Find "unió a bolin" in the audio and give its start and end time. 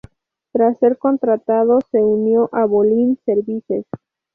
1.99-3.19